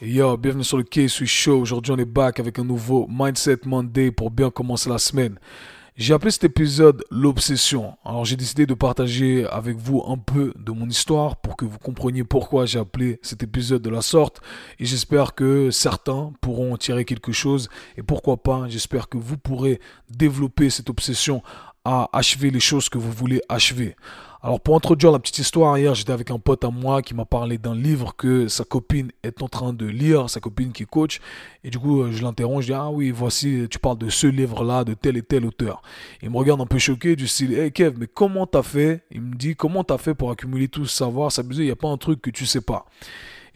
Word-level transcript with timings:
Yo, 0.00 0.36
bienvenue 0.38 0.64
sur 0.64 0.78
le 0.78 0.84
K-Switch 0.84 1.30
Show. 1.30 1.60
Aujourd'hui, 1.60 1.92
on 1.92 1.98
est 1.98 2.06
back 2.06 2.40
avec 2.40 2.58
un 2.58 2.64
nouveau 2.64 3.06
Mindset 3.10 3.58
Monday 3.66 4.10
pour 4.10 4.30
bien 4.30 4.50
commencer 4.50 4.88
la 4.88 4.96
semaine. 4.96 5.38
J'ai 5.98 6.12
appelé 6.12 6.30
cet 6.30 6.44
épisode 6.44 7.04
l'obsession. 7.10 7.96
Alors 8.04 8.26
j'ai 8.26 8.36
décidé 8.36 8.66
de 8.66 8.74
partager 8.74 9.46
avec 9.46 9.78
vous 9.78 10.02
un 10.06 10.18
peu 10.18 10.52
de 10.58 10.70
mon 10.70 10.86
histoire 10.90 11.36
pour 11.36 11.56
que 11.56 11.64
vous 11.64 11.78
compreniez 11.78 12.22
pourquoi 12.22 12.66
j'ai 12.66 12.78
appelé 12.78 13.18
cet 13.22 13.42
épisode 13.42 13.80
de 13.80 13.88
la 13.88 14.02
sorte. 14.02 14.42
Et 14.78 14.84
j'espère 14.84 15.34
que 15.34 15.70
certains 15.70 16.34
pourront 16.42 16.74
en 16.74 16.76
tirer 16.76 17.06
quelque 17.06 17.32
chose. 17.32 17.70
Et 17.96 18.02
pourquoi 18.02 18.36
pas, 18.36 18.68
j'espère 18.68 19.08
que 19.08 19.16
vous 19.16 19.38
pourrez 19.38 19.80
développer 20.10 20.68
cette 20.68 20.90
obsession 20.90 21.42
à 21.86 22.10
achever 22.12 22.50
les 22.50 22.60
choses 22.60 22.90
que 22.90 22.98
vous 22.98 23.12
voulez 23.12 23.40
achever. 23.48 23.96
Alors 24.46 24.60
pour 24.60 24.76
introduire 24.76 25.10
la 25.10 25.18
petite 25.18 25.38
histoire, 25.38 25.76
hier 25.76 25.96
j'étais 25.96 26.12
avec 26.12 26.30
un 26.30 26.38
pote 26.38 26.62
à 26.62 26.70
moi 26.70 27.02
qui 27.02 27.14
m'a 27.14 27.24
parlé 27.24 27.58
d'un 27.58 27.74
livre 27.74 28.14
que 28.14 28.46
sa 28.46 28.62
copine 28.62 29.10
est 29.24 29.42
en 29.42 29.48
train 29.48 29.72
de 29.72 29.86
lire, 29.86 30.30
sa 30.30 30.38
copine 30.38 30.70
qui 30.70 30.86
coach. 30.86 31.18
Et 31.64 31.70
du 31.70 31.80
coup 31.80 32.12
je 32.12 32.22
l'interromps, 32.22 32.60
je 32.60 32.66
dis 32.68 32.72
ah 32.72 32.88
oui 32.88 33.10
voici 33.10 33.66
tu 33.68 33.80
parles 33.80 33.98
de 33.98 34.08
ce 34.08 34.28
livre-là, 34.28 34.84
de 34.84 34.94
tel 34.94 35.16
et 35.16 35.22
tel 35.22 35.46
auteur. 35.46 35.82
Il 36.22 36.30
me 36.30 36.36
regarde 36.36 36.60
un 36.60 36.66
peu 36.66 36.78
choqué 36.78 37.16
du 37.16 37.26
style 37.26 37.58
hey 37.58 37.72
Kev 37.72 37.96
mais 37.98 38.06
comment 38.06 38.46
t'as 38.46 38.62
fait? 38.62 39.02
Il 39.10 39.20
me 39.20 39.34
dit 39.34 39.56
comment 39.56 39.82
t'as 39.82 39.98
fait 39.98 40.14
pour 40.14 40.30
accumuler 40.30 40.68
tout 40.68 40.86
ce 40.86 40.94
savoir 40.94 41.32
dire 41.32 41.44
il 41.50 41.64
n'y 41.64 41.70
a 41.72 41.74
pas 41.74 41.88
un 41.88 41.96
truc 41.96 42.22
que 42.22 42.30
tu 42.30 42.46
sais 42.46 42.60
pas. 42.60 42.86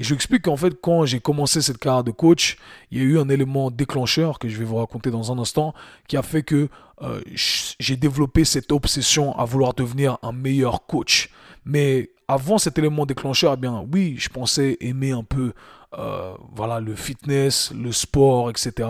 Et 0.00 0.02
je 0.02 0.08
lui 0.08 0.14
explique 0.14 0.42
qu'en 0.42 0.56
fait, 0.56 0.80
quand 0.80 1.04
j'ai 1.04 1.20
commencé 1.20 1.60
cette 1.60 1.76
carrière 1.76 2.02
de 2.02 2.10
coach, 2.10 2.56
il 2.90 2.98
y 2.98 3.00
a 3.02 3.04
eu 3.04 3.18
un 3.18 3.28
élément 3.28 3.70
déclencheur 3.70 4.38
que 4.38 4.48
je 4.48 4.56
vais 4.56 4.64
vous 4.64 4.76
raconter 4.76 5.10
dans 5.10 5.30
un 5.30 5.38
instant, 5.38 5.74
qui 6.08 6.16
a 6.16 6.22
fait 6.22 6.42
que 6.42 6.70
euh, 7.02 7.20
j'ai 7.34 7.96
développé 7.96 8.46
cette 8.46 8.72
obsession 8.72 9.36
à 9.38 9.44
vouloir 9.44 9.74
devenir 9.74 10.16
un 10.22 10.32
meilleur 10.32 10.86
coach. 10.86 11.28
Mais 11.66 12.12
avant 12.28 12.56
cet 12.56 12.78
élément 12.78 13.04
déclencheur, 13.04 13.52
eh 13.52 13.56
bien 13.58 13.84
oui, 13.92 14.16
je 14.18 14.30
pensais 14.30 14.78
aimer 14.80 15.10
un 15.10 15.22
peu 15.22 15.52
euh, 15.98 16.32
voilà 16.54 16.80
le 16.80 16.94
fitness, 16.94 17.70
le 17.74 17.92
sport, 17.92 18.48
etc. 18.48 18.88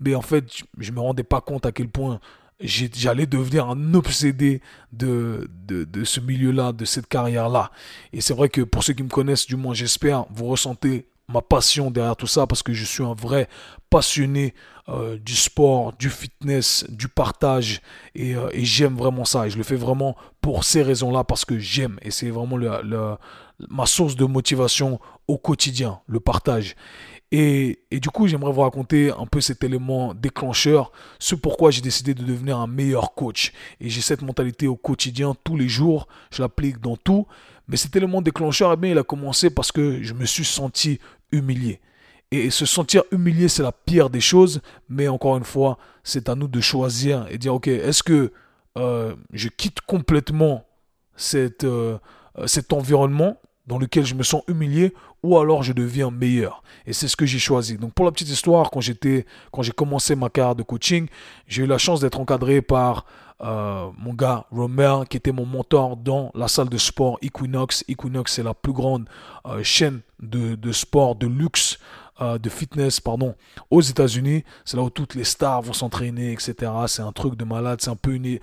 Mais 0.00 0.14
en 0.14 0.20
fait, 0.20 0.44
je 0.76 0.92
me 0.92 1.00
rendais 1.00 1.22
pas 1.22 1.40
compte 1.40 1.64
à 1.64 1.72
quel 1.72 1.88
point 1.88 2.20
j'allais 2.62 3.26
devenir 3.26 3.68
un 3.68 3.94
obsédé 3.94 4.60
de, 4.92 5.48
de, 5.66 6.04
ce 6.04 6.20
milieu-là, 6.20 6.72
de 6.72 6.84
cette 6.84 7.06
carrière-là. 7.06 7.70
Et 8.12 8.20
c'est 8.20 8.34
vrai 8.34 8.48
que 8.48 8.60
pour 8.60 8.84
ceux 8.84 8.92
qui 8.92 9.02
me 9.02 9.08
connaissent, 9.08 9.46
du 9.46 9.56
moins 9.56 9.74
j'espère, 9.74 10.26
vous 10.30 10.46
ressentez 10.46 11.08
ma 11.28 11.40
passion 11.40 11.90
derrière 11.90 12.16
tout 12.16 12.26
ça 12.26 12.46
parce 12.46 12.62
que 12.62 12.72
je 12.72 12.84
suis 12.84 13.02
un 13.02 13.14
vrai 13.14 13.48
passionné 13.90 14.54
euh, 14.88 15.16
du 15.18 15.34
sport, 15.34 15.92
du 15.92 16.10
fitness, 16.10 16.84
du 16.88 17.08
partage 17.08 17.80
euh, 18.18 18.48
et, 18.52 18.64
j'aime 18.64 18.96
vraiment 18.96 19.24
ça 19.24 19.46
et 19.46 19.50
je 19.50 19.56
le 19.56 19.62
fais 19.62 19.76
vraiment 19.76 20.16
pour 20.40 20.64
ces 20.64 20.82
raisons-là 20.82 21.24
parce 21.24 21.44
que 21.44 21.58
j'aime 21.58 21.98
et 22.02 22.10
c'est 22.10 22.30
vraiment 22.30 22.56
le, 22.56 23.16
ma 23.68 23.86
source 23.86 24.16
de 24.16 24.24
motivation 24.24 24.98
au 25.28 25.38
quotidien, 25.38 26.00
le 26.06 26.20
partage. 26.20 26.74
Et, 27.34 27.78
du 27.90 28.10
coup, 28.10 28.26
j'aimerais 28.26 28.52
vous 28.52 28.60
raconter 28.60 29.10
un 29.10 29.24
peu 29.24 29.40
cet 29.40 29.64
élément 29.64 30.12
déclencheur, 30.12 30.92
ce 31.18 31.34
pourquoi 31.34 31.70
j'ai 31.70 31.80
décidé 31.80 32.12
de 32.12 32.22
devenir 32.22 32.58
un 32.58 32.66
meilleur 32.66 33.14
coach. 33.14 33.54
Et 33.80 33.88
j'ai 33.88 34.02
cette 34.02 34.20
mentalité 34.20 34.66
au 34.66 34.76
quotidien, 34.76 35.34
tous 35.42 35.56
les 35.56 35.68
jours, 35.68 36.08
je 36.30 36.42
l'applique 36.42 36.78
dans 36.78 36.98
tout. 36.98 37.26
Mais 37.68 37.78
cet 37.78 37.96
élément 37.96 38.20
déclencheur, 38.20 38.70
eh 38.74 38.76
bien, 38.76 38.90
il 38.90 38.98
a 38.98 39.02
commencé 39.02 39.48
parce 39.48 39.72
que 39.72 40.02
je 40.02 40.12
me 40.12 40.26
suis 40.26 40.44
senti 40.44 40.98
humilié. 41.32 41.80
Et 42.32 42.50
se 42.50 42.66
sentir 42.66 43.02
humilié, 43.12 43.48
c'est 43.48 43.62
la 43.62 43.72
pire 43.72 44.10
des 44.10 44.20
choses. 44.20 44.60
Mais 44.90 45.08
encore 45.08 45.38
une 45.38 45.44
fois, 45.44 45.78
c'est 46.04 46.28
à 46.28 46.34
nous 46.34 46.48
de 46.48 46.60
choisir 46.60 47.26
et 47.30 47.38
dire, 47.38 47.54
ok, 47.54 47.66
est-ce 47.66 48.02
que 48.02 48.30
euh, 48.76 49.16
je 49.32 49.48
quitte 49.48 49.80
complètement 49.80 50.66
cette, 51.16 51.64
euh, 51.64 51.96
cet 52.44 52.74
environnement 52.74 53.38
dans 53.66 53.78
lequel 53.78 54.04
je 54.04 54.14
me 54.14 54.22
sens 54.22 54.42
humilié 54.48 54.92
ou 55.22 55.38
alors 55.38 55.62
je 55.62 55.72
deviens 55.72 56.10
meilleur. 56.10 56.62
Et 56.86 56.92
c'est 56.92 57.08
ce 57.08 57.16
que 57.16 57.26
j'ai 57.26 57.38
choisi. 57.38 57.76
Donc 57.76 57.92
pour 57.94 58.04
la 58.04 58.12
petite 58.12 58.28
histoire, 58.28 58.70
quand 58.70 58.80
j'étais, 58.80 59.24
quand 59.52 59.62
j'ai 59.62 59.72
commencé 59.72 60.14
ma 60.14 60.28
carrière 60.28 60.54
de 60.54 60.62
coaching, 60.62 61.08
j'ai 61.46 61.62
eu 61.62 61.66
la 61.66 61.78
chance 61.78 62.00
d'être 62.00 62.20
encadré 62.20 62.62
par 62.62 63.04
euh, 63.42 63.88
mon 63.98 64.14
gars 64.14 64.46
Romer, 64.52 65.00
qui 65.08 65.16
était 65.16 65.32
mon 65.32 65.46
mentor 65.46 65.96
dans 65.96 66.30
la 66.34 66.48
salle 66.48 66.68
de 66.68 66.78
sport 66.78 67.18
Equinox. 67.22 67.84
Equinox, 67.88 68.32
c'est 68.32 68.42
la 68.42 68.54
plus 68.54 68.72
grande 68.72 69.08
euh, 69.46 69.62
chaîne 69.62 70.00
de, 70.20 70.54
de 70.54 70.72
sport 70.72 71.16
de 71.16 71.26
luxe 71.26 71.78
euh, 72.20 72.38
de 72.38 72.48
fitness 72.48 73.00
pardon, 73.00 73.34
aux 73.70 73.80
États-Unis. 73.80 74.44
C'est 74.64 74.76
là 74.76 74.82
où 74.82 74.90
toutes 74.90 75.14
les 75.14 75.24
stars 75.24 75.62
vont 75.62 75.72
s'entraîner, 75.72 76.32
etc. 76.32 76.70
C'est 76.86 77.02
un 77.02 77.12
truc 77.12 77.36
de 77.36 77.44
malade. 77.44 77.80
C'est 77.80 77.90
un 77.90 77.96
peu 77.96 78.14
une, 78.14 78.38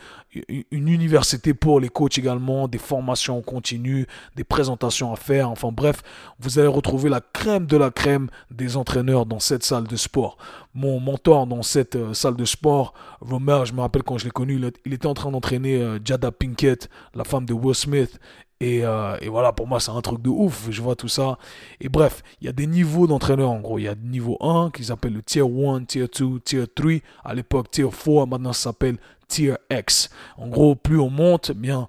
une 0.72 0.88
université 0.88 1.54
pour 1.54 1.80
les 1.80 1.90
coachs 1.90 2.18
également, 2.18 2.68
des 2.68 2.78
formations 2.78 3.42
continues, 3.42 4.08
des 4.36 4.44
présentations 4.44 5.14
à 5.14 5.16
faire. 5.16 5.50
Enfin 5.50 5.72
bref, 5.72 6.02
vous 6.40 6.60
allez 6.60 6.68
retrouver 6.68 7.10
la 7.10 7.22
crème 7.22 7.66
de 7.66 7.78
la 7.78 7.92
crème 7.92 8.30
des 8.52 8.78
entraîneurs 8.78 9.26
dans 9.26 9.40
cette 9.40 9.64
salle 9.64 9.88
de 9.88 9.96
sport. 9.96 10.38
Mon 10.74 11.00
mentor 11.00 11.48
dans 11.48 11.64
cette 11.64 11.96
euh, 11.96 12.14
salle 12.14 12.36
de 12.36 12.46
sport, 12.46 12.94
Romer, 13.22 13.64
je 13.66 13.74
me 13.74 13.82
rappelle 13.82 14.04
quand 14.04 14.18
je 14.18 14.26
l'ai 14.26 14.32
connu, 14.32 14.62
il 14.86 14.94
était 14.94 15.08
en 15.08 15.14
train 15.14 15.32
d'entraîner 15.32 15.82
euh, 15.82 16.00
Jada 16.04 16.32
Pinkett, 16.32 16.90
la 17.16 17.24
femme 17.24 17.46
de 17.46 17.54
Will 17.54 17.76
Smith, 17.76 18.20
euh, 18.62 19.18
et, 19.22 19.30
voilà, 19.30 19.54
pour 19.54 19.68
moi, 19.68 19.80
c'est 19.80 19.92
un 19.92 20.02
truc 20.02 20.22
de 20.22 20.30
ouf. 20.30 20.68
Je 20.70 20.82
vois 20.82 20.96
tout 20.96 21.08
ça. 21.08 21.38
Et 21.80 21.90
bref, 21.90 22.24
il 22.42 22.46
y 22.46 22.50
a 22.50 22.54
des 22.54 22.68
niveaux 22.68 23.08
d'entraîneurs 23.08 23.52
en 23.52 23.60
gros. 23.60 23.80
Il 23.80 23.84
y 23.84 23.88
a 23.88 23.96
niveau 23.96 24.38
1 24.42 24.72
qui 24.72 24.84
s'appelle 24.84 25.14
le 25.14 25.24
Tier 25.24 25.44
1, 25.44 25.86
Tier 25.86 26.08
2, 26.08 26.40
Tier 26.42 26.68
3. 26.68 26.92
À 27.24 27.34
l'époque, 27.34 27.72
Tier 27.72 27.88
4, 27.90 28.28
maintenant 28.28 28.54
ça 28.54 28.72
s'appelle 28.72 28.98
Tier 29.28 29.56
X. 29.72 30.10
En 30.38 30.48
gros, 30.48 30.76
plus 30.76 31.00
on 31.00 31.10
monte, 31.10 31.52
eh 31.52 31.54
bien, 31.54 31.88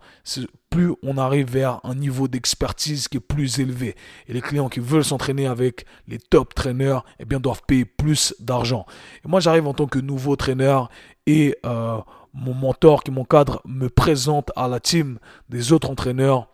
plus 0.69 0.95
on 1.03 1.19
arrive 1.19 1.51
vers 1.51 1.81
un 1.83 1.97
niveau 1.97 2.29
d'expertise 2.29 3.09
qui 3.09 3.17
est 3.17 3.21
plus 3.21 3.59
élevé. 3.59 3.97
Et 4.29 4.33
les 4.33 4.41
clients 4.41 4.69
qui 4.69 4.79
veulent 4.79 5.05
s'entraîner 5.05 5.47
avec 5.47 5.87
les 6.07 6.19
top 6.19 6.55
traîneurs, 6.55 7.05
eh 7.19 7.25
bien, 7.25 7.41
doivent 7.41 7.63
payer 7.67 7.85
plus 7.85 8.35
d'argent. 8.39 8.87
Et 9.25 9.29
moi, 9.29 9.41
j'arrive 9.41 9.67
en 9.67 9.75
tant 9.75 9.87
que 9.87 9.99
nouveau 9.99 10.37
traîneur 10.37 10.89
et 11.27 11.57
euh, 11.67 11.99
mon 12.33 12.55
mentor 12.55 13.03
qui 13.03 13.11
m'encadre 13.11 13.61
me 13.65 13.89
présente 13.89 14.53
à 14.55 14.69
la 14.69 14.79
team 14.79 15.19
des 15.49 15.73
autres 15.73 15.91
entraîneurs 15.91 16.47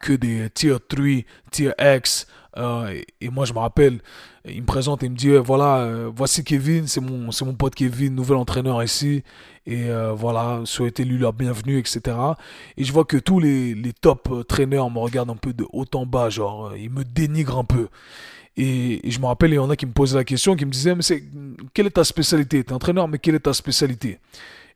que 0.00 0.12
des 0.12 0.48
tier 0.50 0.76
3, 0.88 1.04
tier 1.50 1.72
X. 1.78 2.26
Euh, 2.56 3.02
et, 3.20 3.28
moi, 3.28 3.44
je 3.44 3.52
me 3.52 3.58
rappelle, 3.58 4.00
il 4.46 4.62
me 4.62 4.66
présente 4.66 5.02
et 5.02 5.08
me 5.08 5.16
dit 5.16 5.30
voilà, 5.36 5.78
euh, 5.80 6.10
voici 6.14 6.42
Kevin, 6.42 6.86
c'est 6.86 7.00
mon, 7.00 7.30
c'est 7.30 7.44
mon 7.44 7.54
pote 7.54 7.74
Kevin, 7.74 8.14
nouvel 8.14 8.36
entraîneur 8.38 8.82
ici. 8.82 9.22
Et 9.66 9.90
euh, 9.90 10.12
voilà, 10.12 10.62
souhaitez-lui 10.64 11.18
la 11.18 11.32
bienvenue, 11.32 11.78
etc. 11.78 12.16
Et 12.76 12.84
je 12.84 12.92
vois 12.92 13.04
que 13.04 13.16
tous 13.16 13.40
les, 13.40 13.74
les 13.74 13.92
top 13.92 14.46
traîneurs 14.48 14.90
me 14.90 14.98
regardent 14.98 15.30
un 15.30 15.36
peu 15.36 15.52
de 15.52 15.66
haut 15.72 15.84
en 15.94 16.06
bas, 16.06 16.30
genre, 16.30 16.74
ils 16.76 16.90
me 16.90 17.04
dénigrent 17.04 17.58
un 17.58 17.64
peu. 17.64 17.88
Et, 18.56 19.00
je 19.10 19.18
me 19.18 19.26
rappelle, 19.26 19.50
il 19.50 19.56
y 19.56 19.58
en 19.58 19.70
a 19.70 19.76
qui 19.76 19.86
me 19.86 19.92
posaient 19.92 20.16
la 20.16 20.24
question, 20.24 20.56
qui 20.56 20.64
me 20.64 20.70
disaient 20.70 20.94
mais 20.94 21.02
c'est, 21.02 21.22
quelle 21.74 21.86
est 21.86 21.90
ta 21.90 22.04
spécialité? 22.04 22.64
T'es 22.64 22.72
entraîneur, 22.72 23.08
mais 23.08 23.18
quelle 23.18 23.34
est 23.34 23.40
ta 23.40 23.52
spécialité? 23.52 24.18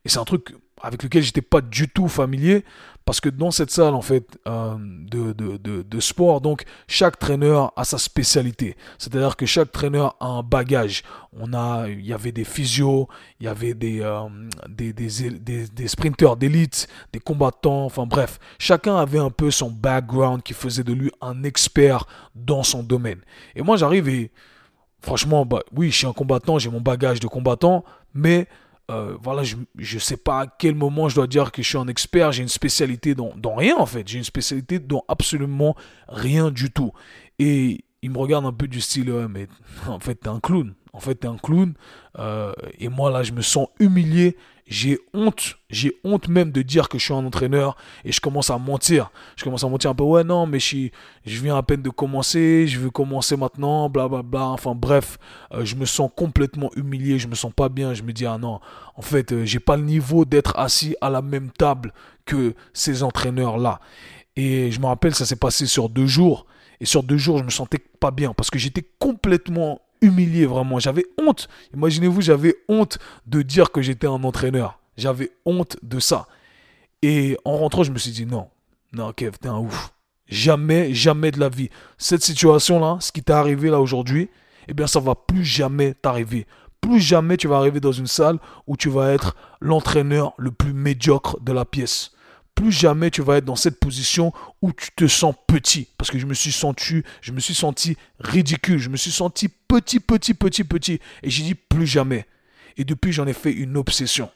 Et 0.05 0.09
c'est 0.09 0.19
un 0.19 0.25
truc 0.25 0.53
avec 0.81 1.03
lequel 1.03 1.23
j'étais 1.23 1.41
pas 1.41 1.61
du 1.61 1.87
tout 1.87 2.07
familier 2.07 2.63
parce 3.05 3.19
que 3.19 3.29
dans 3.29 3.51
cette 3.51 3.71
salle 3.71 3.93
en 3.93 4.01
fait 4.01 4.39
euh, 4.47 4.75
de, 4.79 5.33
de, 5.33 5.57
de, 5.81 5.99
sport 5.99 6.39
donc 6.41 6.63
chaque 6.87 7.17
traîneur 7.17 7.73
a 7.75 7.83
sa 7.83 7.97
spécialité. 7.97 8.75
C'est 8.97 9.15
à 9.15 9.19
dire 9.19 9.35
que 9.35 9.45
chaque 9.45 9.71
traîneur 9.71 10.15
a 10.19 10.27
un 10.27 10.43
bagage. 10.43 11.03
On 11.33 11.53
a 11.53 11.87
il 11.89 12.05
y 12.05 12.13
avait 12.13 12.31
des 12.31 12.43
physios 12.43 13.07
il 13.39 13.45
y 13.45 13.49
avait 13.49 13.73
des 13.73 14.01
euh, 14.01 14.29
des, 14.69 14.93
des, 14.93 15.31
des, 15.31 15.67
des, 15.67 15.87
sprinteurs 15.87 16.37
d'élite 16.37 16.87
des 17.11 17.19
combattants 17.19 17.85
enfin 17.85 18.05
bref. 18.05 18.39
Chacun 18.59 18.95
avait 18.95 19.19
un 19.19 19.31
peu 19.31 19.49
son 19.51 19.71
background 19.71 20.43
qui 20.43 20.53
faisait 20.53 20.83
de 20.83 20.93
lui 20.93 21.11
un 21.21 21.43
expert 21.43 22.05
dans 22.35 22.63
son 22.63 22.83
domaine. 22.83 23.19
Et 23.55 23.61
moi 23.61 23.77
j'arrive 23.77 24.09
et 24.09 24.31
franchement 25.01 25.45
bah 25.45 25.63
oui 25.75 25.89
je 25.89 25.97
suis 25.97 26.07
un 26.07 26.13
combattant 26.13 26.59
j'ai 26.59 26.69
mon 26.69 26.81
bagage 26.81 27.19
de 27.19 27.27
combattant 27.27 27.83
mais 28.13 28.47
euh, 28.91 29.15
voilà, 29.21 29.43
je 29.43 29.55
ne 29.55 29.99
sais 29.99 30.17
pas 30.17 30.41
à 30.41 30.47
quel 30.47 30.75
moment 30.75 31.09
je 31.09 31.15
dois 31.15 31.27
dire 31.27 31.51
que 31.51 31.61
je 31.61 31.67
suis 31.67 31.77
un 31.77 31.87
expert, 31.87 32.31
j'ai 32.31 32.43
une 32.43 32.49
spécialité 32.49 33.15
dans, 33.15 33.33
dans 33.37 33.55
rien 33.55 33.77
en 33.77 33.85
fait, 33.85 34.07
j'ai 34.07 34.17
une 34.17 34.23
spécialité 34.23 34.79
dans 34.79 35.03
absolument 35.07 35.75
rien 36.07 36.51
du 36.51 36.71
tout. 36.71 36.91
Et 37.39 37.85
il 38.01 38.11
me 38.11 38.17
regarde 38.17 38.45
un 38.45 38.53
peu 38.53 38.67
du 38.67 38.81
style, 38.81 39.11
mais 39.29 39.47
en 39.87 39.99
fait, 39.99 40.15
t'es 40.15 40.27
un 40.27 40.39
clown. 40.39 40.73
En 40.93 40.99
fait, 40.99 41.15
t'es 41.15 41.27
un 41.27 41.37
clown. 41.37 41.73
Euh, 42.19 42.51
et 42.79 42.89
moi, 42.89 43.09
là, 43.11 43.23
je 43.23 43.31
me 43.31 43.41
sens 43.41 43.67
humilié. 43.79 44.37
J'ai 44.67 44.99
honte. 45.13 45.57
J'ai 45.69 45.93
honte 46.03 46.27
même 46.27 46.51
de 46.51 46.61
dire 46.61 46.87
que 46.89 46.97
je 46.97 47.05
suis 47.05 47.13
un 47.13 47.25
entraîneur. 47.25 47.75
Et 48.05 48.11
je 48.11 48.21
commence 48.21 48.49
à 48.49 48.57
mentir. 48.57 49.11
Je 49.35 49.43
commence 49.43 49.63
à 49.63 49.69
mentir 49.69 49.91
un 49.91 49.95
peu. 49.95 50.03
Ouais, 50.03 50.23
non, 50.23 50.45
mais 50.47 50.59
je, 50.59 50.89
je 51.25 51.41
viens 51.41 51.57
à 51.57 51.63
peine 51.63 51.81
de 51.81 51.89
commencer. 51.89 52.67
Je 52.67 52.79
veux 52.79 52.89
commencer 52.89 53.35
maintenant. 53.37 53.89
Blablabla. 53.89 54.21
Bla, 54.21 54.39
bla. 54.39 54.47
Enfin, 54.47 54.75
bref. 54.75 55.17
Euh, 55.53 55.65
je 55.65 55.75
me 55.75 55.85
sens 55.85 56.09
complètement 56.15 56.69
humilié. 56.75 57.19
Je 57.19 57.27
me 57.27 57.35
sens 57.35 57.53
pas 57.53 57.69
bien. 57.69 57.93
Je 57.93 58.03
me 58.03 58.11
dis, 58.13 58.25
ah 58.25 58.37
non. 58.37 58.59
En 58.95 59.01
fait, 59.01 59.31
euh, 59.31 59.45
j'ai 59.45 59.59
pas 59.59 59.77
le 59.77 59.83
niveau 59.83 60.25
d'être 60.25 60.57
assis 60.57 60.95
à 61.01 61.09
la 61.09 61.21
même 61.21 61.51
table 61.51 61.93
que 62.25 62.53
ces 62.73 63.03
entraîneurs-là. 63.03 63.79
Et 64.35 64.71
je 64.71 64.79
me 64.79 64.85
rappelle, 64.85 65.13
ça 65.15 65.25
s'est 65.25 65.35
passé 65.35 65.65
sur 65.65 65.89
deux 65.89 66.07
jours. 66.07 66.45
Et 66.79 66.85
sur 66.85 67.03
deux 67.03 67.17
jours, 67.17 67.37
je 67.37 67.43
me 67.43 67.49
sentais 67.49 67.77
pas 67.77 68.11
bien 68.11 68.33
parce 68.33 68.49
que 68.49 68.57
j'étais 68.57 68.83
complètement 68.99 69.81
humilié 70.01 70.45
vraiment. 70.45 70.79
J'avais 70.79 71.05
honte. 71.17 71.47
Imaginez-vous, 71.73 72.21
j'avais 72.21 72.55
honte 72.67 72.99
de 73.25 73.41
dire 73.41 73.71
que 73.71 73.81
j'étais 73.81 74.07
un 74.07 74.23
entraîneur. 74.23 74.79
J'avais 74.97 75.31
honte 75.45 75.77
de 75.83 75.99
ça. 75.99 76.27
Et 77.01 77.37
en 77.45 77.57
rentrant, 77.57 77.83
je 77.83 77.91
me 77.91 77.97
suis 77.97 78.11
dit 78.11 78.25
non, 78.25 78.49
non, 78.93 79.11
Kev, 79.13 79.37
t'es 79.39 79.47
un 79.47 79.57
ouf. 79.57 79.93
Jamais, 80.27 80.93
jamais 80.93 81.31
de 81.31 81.39
la 81.39 81.49
vie. 81.49 81.69
Cette 81.97 82.23
situation-là, 82.23 82.97
ce 82.99 83.11
qui 83.11 83.23
t'est 83.23 83.33
arrivé 83.33 83.69
là 83.69 83.79
aujourd'hui, 83.79 84.29
eh 84.67 84.73
bien, 84.73 84.87
ça 84.87 84.99
va 84.99 85.15
plus 85.15 85.43
jamais 85.43 85.93
t'arriver. 85.93 86.45
Plus 86.79 86.99
jamais 86.99 87.37
tu 87.37 87.47
vas 87.47 87.57
arriver 87.57 87.79
dans 87.79 87.91
une 87.91 88.07
salle 88.07 88.39
où 88.67 88.77
tu 88.77 88.89
vas 88.89 89.11
être 89.11 89.35
l'entraîneur 89.59 90.33
le 90.37 90.51
plus 90.51 90.73
médiocre 90.73 91.39
de 91.41 91.51
la 91.51 91.65
pièce. 91.65 92.11
Plus 92.55 92.71
jamais 92.71 93.09
tu 93.09 93.21
vas 93.21 93.37
être 93.37 93.45
dans 93.45 93.55
cette 93.55 93.79
position 93.79 94.33
où 94.61 94.71
tu 94.71 94.91
te 94.95 95.07
sens 95.07 95.35
petit. 95.47 95.87
Parce 95.97 96.11
que 96.11 96.19
je 96.19 96.25
me 96.25 96.33
suis 96.33 96.51
senti, 96.51 97.03
je 97.21 97.31
me 97.31 97.39
suis 97.39 97.55
senti 97.55 97.97
ridicule. 98.19 98.77
Je 98.77 98.89
me 98.89 98.97
suis 98.97 99.11
senti 99.11 99.47
petit, 99.47 99.99
petit, 99.99 100.33
petit, 100.33 100.63
petit. 100.63 100.99
Et 101.23 101.29
j'ai 101.29 101.43
dit 101.43 101.55
plus 101.55 101.87
jamais. 101.87 102.25
Et 102.77 102.85
depuis, 102.85 103.11
j'en 103.11 103.27
ai 103.27 103.33
fait 103.33 103.51
une 103.51 103.77
obsession. 103.77 104.29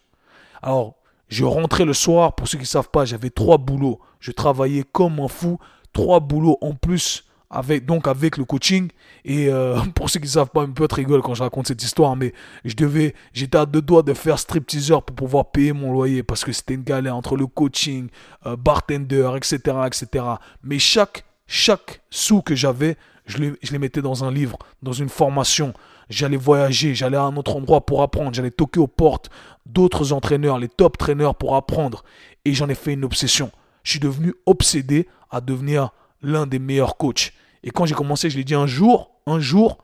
Alors, 0.61 0.95
je 1.27 1.43
rentrais 1.43 1.85
le 1.85 1.93
soir, 1.93 2.35
pour 2.35 2.47
ceux 2.47 2.57
qui 2.57 2.63
ne 2.63 2.67
savent 2.67 2.89
pas, 2.89 3.05
j'avais 3.05 3.29
trois 3.29 3.57
boulots. 3.57 3.99
Je 4.19 4.31
travaillais 4.31 4.83
comme 4.91 5.19
un 5.19 5.27
fou, 5.27 5.59
trois 5.93 6.19
boulots 6.19 6.57
en 6.61 6.73
plus 6.73 7.25
avec 7.49 7.85
donc 7.85 8.07
avec 8.07 8.37
le 8.37 8.45
coaching. 8.45 8.89
Et 9.23 9.49
euh, 9.49 9.79
pour 9.95 10.09
ceux 10.09 10.19
qui 10.19 10.25
ne 10.25 10.31
savent 10.31 10.49
pas 10.49 10.63
un 10.63 10.71
peu 10.71 10.87
te 10.87 10.95
rigole 10.95 11.21
quand 11.21 11.33
je 11.33 11.43
raconte 11.43 11.67
cette 11.67 11.83
histoire 11.83 12.15
mais 12.15 12.33
je 12.63 12.75
devais 12.75 13.15
j'étais 13.33 13.57
à 13.57 13.65
deux 13.65 13.81
doigts 13.81 14.03
de 14.03 14.13
faire 14.13 14.39
stripteaseur 14.39 15.03
pour 15.03 15.15
pouvoir 15.15 15.51
payer 15.51 15.73
mon 15.73 15.91
loyer 15.91 16.23
parce 16.23 16.43
que 16.43 16.51
c'était 16.51 16.73
une 16.73 16.83
galère 16.83 17.15
entre 17.15 17.35
le 17.35 17.47
coaching 17.47 18.09
euh, 18.45 18.55
bartender 18.55 19.31
etc 19.37 19.77
etc 19.87 20.25
mais 20.63 20.79
chaque 20.79 21.25
chaque 21.47 22.01
sou 22.09 22.41
que 22.41 22.55
j'avais 22.55 22.97
je 23.25 23.37
je 23.61 23.71
les 23.71 23.79
mettais 23.79 24.01
dans 24.01 24.23
un 24.23 24.31
livre 24.31 24.57
dans 24.81 24.93
une 24.93 25.09
formation. 25.09 25.73
J'allais 26.09 26.37
voyager 26.37 26.93
j'allais 26.93 27.17
à 27.17 27.23
un 27.23 27.35
autre 27.37 27.55
endroit 27.55 27.85
pour 27.85 28.01
apprendre. 28.01 28.33
J'allais 28.33 28.51
toquer 28.51 28.79
aux 28.79 28.87
portes 28.87 29.29
d'autres 29.65 30.13
entraîneurs 30.13 30.59
les 30.59 30.69
top 30.69 30.97
traîneurs 30.97 31.35
pour 31.35 31.55
apprendre. 31.55 32.03
Et 32.45 32.53
j'en 32.53 32.69
ai 32.69 32.75
fait 32.75 32.93
une 32.93 33.03
obsession. 33.03 33.51
Je 33.83 33.91
suis 33.91 33.99
devenu 33.99 34.33
obsédé 34.45 35.07
à 35.31 35.41
devenir 35.41 35.89
l'un 36.21 36.47
des 36.47 36.59
meilleurs 36.59 36.97
coachs. 36.97 37.33
Et 37.63 37.71
quand 37.71 37.85
j'ai 37.85 37.95
commencé, 37.95 38.29
je 38.29 38.37
l'ai 38.37 38.43
dit 38.43 38.55
un 38.55 38.67
jour, 38.67 39.11
un 39.25 39.39
jour, 39.39 39.79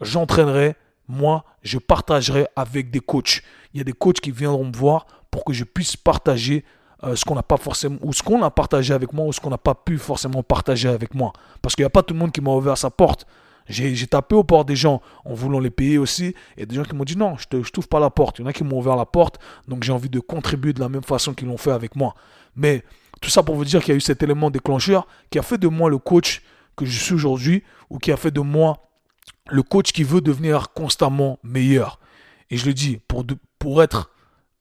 j'entraînerai, 0.00 0.76
moi, 1.08 1.44
je 1.62 1.78
partagerai 1.78 2.46
avec 2.56 2.90
des 2.90 3.00
coachs. 3.00 3.42
Il 3.74 3.78
y 3.78 3.80
a 3.80 3.84
des 3.84 3.92
coachs 3.92 4.20
qui 4.20 4.30
viendront 4.30 4.64
me 4.64 4.76
voir 4.76 5.06
pour 5.30 5.44
que 5.44 5.52
je 5.52 5.64
puisse 5.64 5.96
partager 5.96 6.64
euh, 7.04 7.16
ce 7.16 7.24
qu'on 7.24 7.34
n'a 7.34 7.42
pas 7.42 7.56
forcément, 7.56 7.98
ou 8.02 8.12
ce 8.12 8.22
qu'on 8.22 8.42
a 8.42 8.50
partagé 8.50 8.94
avec 8.94 9.12
moi, 9.12 9.26
ou 9.26 9.32
ce 9.32 9.40
qu'on 9.40 9.50
n'a 9.50 9.58
pas 9.58 9.74
pu 9.74 9.98
forcément 9.98 10.42
partager 10.42 10.88
avec 10.88 11.14
moi. 11.14 11.32
Parce 11.60 11.74
qu'il 11.74 11.82
n'y 11.82 11.86
a 11.86 11.90
pas 11.90 12.02
tout 12.02 12.14
le 12.14 12.20
monde 12.20 12.32
qui 12.32 12.40
m'a 12.40 12.52
ouvert 12.52 12.78
sa 12.78 12.90
porte. 12.90 13.26
J'ai 13.66 14.06
tapé 14.06 14.34
au 14.34 14.44
port 14.44 14.64
des 14.64 14.76
gens 14.76 15.00
en 15.24 15.34
voulant 15.34 15.60
les 15.60 15.70
payer 15.70 15.98
aussi. 15.98 16.34
Et 16.56 16.66
des 16.66 16.74
gens 16.74 16.82
qui 16.82 16.94
m'ont 16.94 17.04
dit 17.04 17.16
non, 17.16 17.36
je 17.38 17.56
ne 17.56 17.62
t'ouvre 17.62 17.88
pas 17.88 18.00
la 18.00 18.10
porte. 18.10 18.38
Il 18.38 18.42
y 18.42 18.44
en 18.44 18.48
a 18.48 18.52
qui 18.52 18.64
m'ont 18.64 18.78
ouvert 18.78 18.96
la 18.96 19.06
porte. 19.06 19.38
Donc 19.68 19.82
j'ai 19.84 19.92
envie 19.92 20.10
de 20.10 20.20
contribuer 20.20 20.72
de 20.72 20.80
la 20.80 20.88
même 20.88 21.02
façon 21.02 21.32
qu'ils 21.32 21.48
l'ont 21.48 21.56
fait 21.56 21.70
avec 21.70 21.96
moi. 21.96 22.14
Mais 22.56 22.84
tout 23.22 23.30
ça 23.30 23.42
pour 23.42 23.54
vous 23.54 23.64
dire 23.64 23.80
qu'il 23.80 23.90
y 23.90 23.92
a 23.92 23.96
eu 23.96 24.00
cet 24.00 24.22
élément 24.22 24.50
déclencheur 24.50 25.06
qui 25.30 25.38
a 25.38 25.42
fait 25.42 25.56
de 25.56 25.68
moi 25.68 25.88
le 25.88 25.98
coach 25.98 26.42
que 26.76 26.84
je 26.84 26.98
suis 26.98 27.14
aujourd'hui 27.14 27.62
ou 27.88 27.98
qui 27.98 28.12
a 28.12 28.16
fait 28.16 28.32
de 28.32 28.40
moi 28.40 28.90
le 29.48 29.62
coach 29.62 29.92
qui 29.92 30.02
veut 30.02 30.20
devenir 30.20 30.72
constamment 30.72 31.38
meilleur. 31.42 31.98
Et 32.50 32.56
je 32.56 32.66
le 32.66 32.74
dis, 32.74 32.98
pour, 33.58 33.82
être 33.82 34.10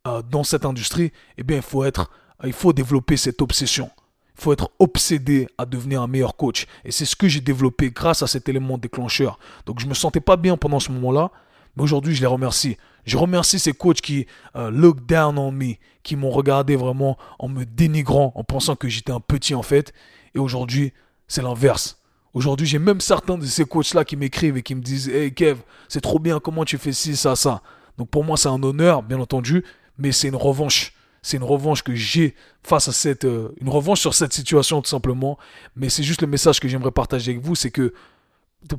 euh, 0.07 0.21
dans 0.21 0.43
cette 0.43 0.65
industrie, 0.65 1.11
eh 1.37 1.43
bien, 1.43 1.57
il 1.57 1.63
faut, 1.63 1.83
être, 1.83 2.09
il 2.43 2.53
faut 2.53 2.71
développer 2.71 3.17
cette 3.17 3.41
obsession. 3.41 3.89
Il 4.37 4.43
faut 4.43 4.53
être 4.53 4.71
obsédé 4.79 5.47
à 5.57 5.65
devenir 5.65 6.01
un 6.01 6.07
meilleur 6.07 6.35
coach. 6.35 6.67
Et 6.85 6.91
c'est 6.91 7.05
ce 7.05 7.15
que 7.15 7.27
j'ai 7.27 7.41
développé 7.41 7.91
grâce 7.91 8.23
à 8.23 8.27
cet 8.27 8.47
élément 8.47 8.77
déclencheur. 8.77 9.39
Donc 9.65 9.79
je 9.79 9.85
ne 9.85 9.89
me 9.89 9.95
sentais 9.95 10.21
pas 10.21 10.37
bien 10.37 10.55
pendant 10.55 10.79
ce 10.79 10.91
moment-là. 10.91 11.31
Mais 11.75 11.83
aujourd'hui, 11.83 12.15
je 12.15 12.21
les 12.21 12.27
remercie. 12.27 12.77
Je 13.05 13.17
remercie 13.17 13.59
ces 13.59 13.73
coachs 13.73 14.01
qui 14.01 14.27
euh, 14.55 14.69
look 14.69 15.05
down 15.05 15.37
on 15.37 15.51
me, 15.51 15.73
qui 16.03 16.15
m'ont 16.15 16.29
regardé 16.29 16.75
vraiment 16.75 17.17
en 17.39 17.47
me 17.47 17.65
dénigrant, 17.65 18.31
en 18.35 18.43
pensant 18.43 18.75
que 18.75 18.87
j'étais 18.87 19.11
un 19.11 19.19
petit 19.19 19.55
en 19.55 19.63
fait. 19.63 19.93
Et 20.35 20.39
aujourd'hui, 20.39 20.93
c'est 21.27 21.41
l'inverse. 21.41 21.99
Aujourd'hui, 22.33 22.65
j'ai 22.65 22.79
même 22.79 23.01
certains 23.01 23.37
de 23.37 23.45
ces 23.45 23.65
coachs-là 23.65 24.05
qui 24.05 24.15
m'écrivent 24.15 24.57
et 24.57 24.63
qui 24.63 24.75
me 24.75 24.81
disent 24.81 25.09
Hey 25.09 25.33
Kev, 25.33 25.61
c'est 25.89 26.01
trop 26.01 26.19
bien, 26.19 26.39
comment 26.39 26.63
tu 26.63 26.77
fais 26.77 26.93
ci, 26.93 27.15
ça, 27.15 27.35
ça? 27.35 27.61
Donc 27.97 28.09
pour 28.09 28.23
moi, 28.23 28.37
c'est 28.37 28.49
un 28.49 28.61
honneur, 28.63 29.03
bien 29.03 29.19
entendu, 29.19 29.63
mais 29.97 30.11
c'est 30.11 30.27
une 30.27 30.35
revanche. 30.35 30.93
C'est 31.23 31.37
une 31.37 31.43
revanche 31.43 31.83
que 31.83 31.93
j'ai 31.93 32.35
face 32.63 32.87
à 32.87 32.91
cette. 32.91 33.25
Euh, 33.25 33.53
une 33.59 33.69
revanche 33.69 33.99
sur 33.99 34.13
cette 34.13 34.33
situation, 34.33 34.81
tout 34.81 34.89
simplement. 34.89 35.37
Mais 35.75 35.89
c'est 35.89 36.03
juste 36.03 36.21
le 36.21 36.27
message 36.27 36.59
que 36.59 36.67
j'aimerais 36.67 36.91
partager 36.91 37.31
avec 37.31 37.43
vous 37.43 37.53
c'est 37.53 37.69
que 37.69 37.93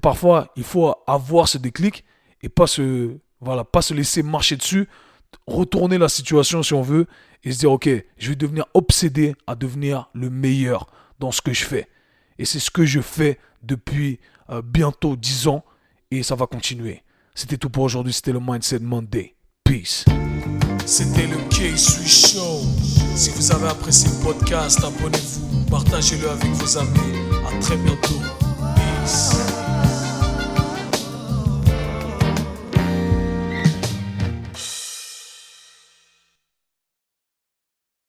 parfois, 0.00 0.52
il 0.56 0.64
faut 0.64 0.94
avoir 1.06 1.48
ce 1.48 1.58
déclic 1.58 2.04
et 2.42 2.48
pas 2.48 2.66
se, 2.66 3.16
voilà, 3.40 3.64
pas 3.64 3.82
se 3.82 3.94
laisser 3.94 4.22
marcher 4.22 4.56
dessus, 4.56 4.88
retourner 5.46 5.98
la 5.98 6.08
situation 6.08 6.62
si 6.62 6.74
on 6.74 6.82
veut 6.82 7.06
et 7.44 7.52
se 7.52 7.58
dire 7.58 7.72
ok, 7.72 7.88
je 8.18 8.28
vais 8.28 8.36
devenir 8.36 8.66
obsédé 8.74 9.34
à 9.46 9.54
devenir 9.54 10.08
le 10.14 10.30
meilleur 10.30 10.86
dans 11.18 11.32
ce 11.32 11.40
que 11.40 11.52
je 11.52 11.64
fais. 11.64 11.88
Et 12.38 12.44
c'est 12.44 12.58
ce 12.58 12.70
que 12.70 12.84
je 12.84 13.00
fais 13.00 13.38
depuis 13.62 14.18
euh, 14.50 14.62
bientôt 14.62 15.16
10 15.16 15.48
ans 15.48 15.64
et 16.10 16.22
ça 16.22 16.34
va 16.34 16.46
continuer. 16.46 17.02
C'était 17.34 17.56
tout 17.56 17.70
pour 17.70 17.84
aujourd'hui, 17.84 18.12
c'était 18.12 18.32
le 18.32 18.40
Mindset 18.40 18.80
Monday. 18.80 19.34
Peace. 19.64 20.04
C'était 20.84 21.26
le 21.26 21.36
K-Swiss 21.48 22.32
Show. 22.32 22.60
Si 23.14 23.30
vous 23.30 23.52
avez 23.52 23.68
apprécié 23.68 24.10
le 24.10 24.24
podcast, 24.24 24.82
abonnez-vous, 24.82 25.64
partagez-le 25.70 26.28
avec 26.28 26.50
vos 26.50 26.78
amis. 26.78 27.22
Très 27.60 27.76
bientôt. 27.76 28.20
Peace. 28.74 29.61